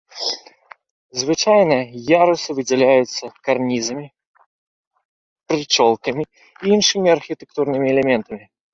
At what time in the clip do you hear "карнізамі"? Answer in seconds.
3.49-4.07